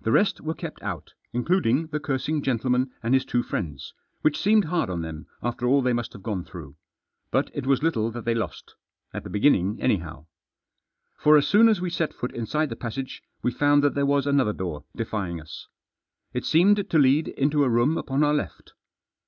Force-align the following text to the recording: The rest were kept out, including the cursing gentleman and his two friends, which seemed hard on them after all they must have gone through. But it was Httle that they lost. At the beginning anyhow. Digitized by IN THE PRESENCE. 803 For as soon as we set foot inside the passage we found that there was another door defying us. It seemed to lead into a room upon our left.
The 0.00 0.10
rest 0.10 0.40
were 0.40 0.54
kept 0.56 0.82
out, 0.82 1.12
including 1.32 1.86
the 1.86 2.00
cursing 2.00 2.42
gentleman 2.42 2.90
and 3.00 3.14
his 3.14 3.24
two 3.24 3.44
friends, 3.44 3.94
which 4.22 4.36
seemed 4.36 4.64
hard 4.64 4.90
on 4.90 5.02
them 5.02 5.28
after 5.40 5.68
all 5.68 5.82
they 5.82 5.92
must 5.92 6.12
have 6.14 6.22
gone 6.24 6.42
through. 6.44 6.74
But 7.30 7.48
it 7.54 7.64
was 7.64 7.78
Httle 7.78 8.12
that 8.12 8.24
they 8.24 8.34
lost. 8.34 8.74
At 9.14 9.22
the 9.22 9.30
beginning 9.30 9.80
anyhow. 9.80 10.26
Digitized 10.26 10.34
by 10.34 10.40
IN 10.40 11.22
THE 11.22 11.22
PRESENCE. 11.22 11.22
803 11.22 11.22
For 11.32 11.36
as 11.36 11.46
soon 11.46 11.68
as 11.68 11.80
we 11.80 11.90
set 11.90 12.12
foot 12.12 12.32
inside 12.34 12.68
the 12.70 12.74
passage 12.74 13.22
we 13.42 13.52
found 13.52 13.84
that 13.84 13.94
there 13.94 14.04
was 14.04 14.26
another 14.26 14.52
door 14.52 14.84
defying 14.96 15.40
us. 15.40 15.68
It 16.32 16.44
seemed 16.44 16.90
to 16.90 16.98
lead 16.98 17.28
into 17.28 17.62
a 17.62 17.68
room 17.70 17.96
upon 17.96 18.24
our 18.24 18.34
left. 18.34 18.72